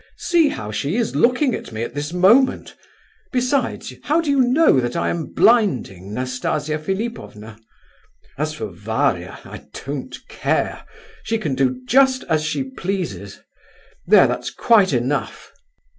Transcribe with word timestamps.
See 0.17 0.47
how 0.49 0.71
she 0.71 0.95
is 0.95 1.15
looking 1.15 1.53
at 1.53 1.71
me 1.71 1.83
at 1.83 1.93
this 1.93 2.11
moment! 2.11 2.73
Besides, 3.31 3.93
how 4.05 4.19
do 4.19 4.31
you 4.31 4.41
know 4.41 4.79
that 4.79 4.95
I 4.95 5.09
am 5.09 5.27
blinding 5.27 6.11
Nastasia 6.11 6.79
Philipovna? 6.79 7.59
As 8.35 8.51
for 8.55 8.65
Varia, 8.65 9.39
I 9.45 9.67
don't 9.85 10.17
care—she 10.27 11.37
can 11.37 11.53
do 11.53 11.81
just 11.85 12.23
as 12.23 12.43
she 12.43 12.63
pleases. 12.63 13.41
There, 14.07 14.25
that's 14.25 14.49
quite 14.49 14.91
enough!" 14.91 15.51